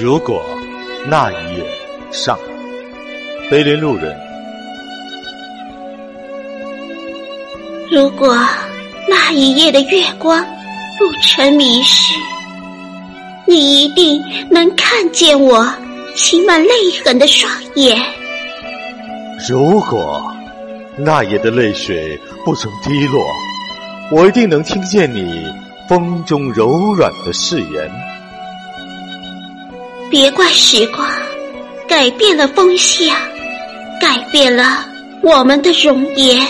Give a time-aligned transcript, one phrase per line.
[0.00, 0.40] 如果
[1.06, 1.64] 那一夜
[2.12, 2.38] 上，
[3.50, 4.16] 碑林路人。
[7.90, 8.38] 如果
[9.08, 10.40] 那一夜的月光
[10.96, 12.14] 不曾迷失，
[13.44, 15.66] 你一定能看见我
[16.14, 16.70] 噙满泪
[17.04, 18.00] 痕的双眼。
[19.48, 20.32] 如果
[20.96, 23.20] 那夜的泪水不曾滴落，
[24.12, 25.44] 我一定能听见你
[25.88, 27.90] 风中柔软的誓言。
[30.10, 31.06] 别怪时光
[31.86, 33.14] 改变了风向，
[34.00, 34.86] 改变了
[35.22, 36.40] 我们的容颜。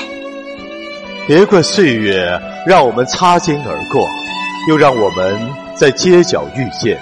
[1.27, 4.09] 别怪岁月让我们擦肩而过，
[4.69, 5.37] 又让我们
[5.75, 6.97] 在街角遇见。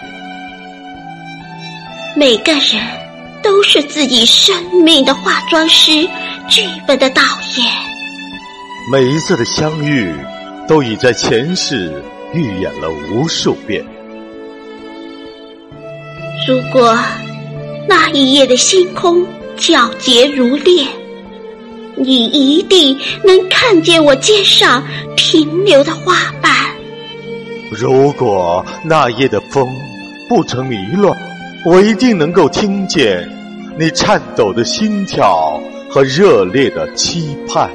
[2.14, 2.82] 每个人
[3.42, 6.08] 都是自己生命的化妆师，
[6.48, 7.22] 剧本的导
[7.58, 7.66] 演。
[8.90, 10.10] 每一次的相遇，
[10.66, 12.02] 都已在前世
[12.32, 13.84] 预演了无数遍。
[16.46, 16.96] 如果
[17.88, 19.26] 那一夜的星空
[19.58, 20.86] 皎洁如练，
[21.96, 24.80] 你一定能看见我肩上
[25.16, 26.52] 停留的花瓣。
[27.68, 29.66] 如果那夜的风
[30.28, 31.12] 不曾迷乱，
[31.64, 33.28] 我一定能够听见
[33.76, 35.60] 你颤抖的心跳
[35.90, 37.68] 和热烈的期盼。